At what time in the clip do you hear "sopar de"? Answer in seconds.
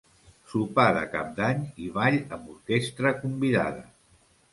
0.51-1.03